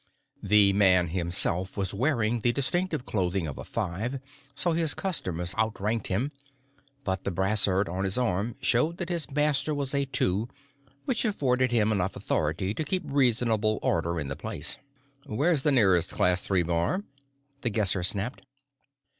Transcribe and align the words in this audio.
The 0.41 0.73
man 0.73 1.09
himself 1.09 1.77
was 1.77 1.93
wearing 1.93 2.39
the 2.39 2.51
distinctive 2.51 3.05
clothing 3.05 3.45
of 3.45 3.59
a 3.59 3.63
Five, 3.63 4.19
so 4.55 4.71
his 4.71 4.95
customers 4.95 5.53
outranked 5.59 6.07
him, 6.07 6.31
but 7.03 7.23
the 7.23 7.29
brassard 7.29 7.87
on 7.87 8.03
his 8.03 8.17
arm 8.17 8.55
showed 8.63 8.97
that 8.97 9.09
his 9.09 9.29
master 9.29 9.75
was 9.75 9.93
a 9.93 10.05
Two, 10.05 10.47
which 11.05 11.23
afforded 11.23 11.71
him 11.71 11.91
enough 11.91 12.15
authority 12.15 12.73
to 12.73 12.83
keep 12.83 13.03
reasonable 13.05 13.77
order 13.83 14.19
in 14.19 14.27
the 14.27 14.35
place. 14.35 14.79
"Where's 15.27 15.61
the 15.61 15.71
nearest 15.71 16.11
Class 16.13 16.41
Three 16.41 16.63
bar?" 16.63 17.03
The 17.61 17.69
Guesser 17.69 18.01
snapped. 18.01 18.41